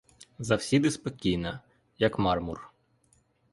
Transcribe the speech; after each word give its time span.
Завсіди 0.39 0.91
спокійна, 0.91 1.61
як 1.99 2.19
мармур. 2.19 2.71